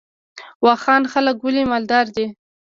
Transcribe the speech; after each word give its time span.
واخان 0.65 1.03
خلک 1.13 1.37
ولې 1.41 1.63
مالدار 1.71 2.05
دي؟ 2.15 2.25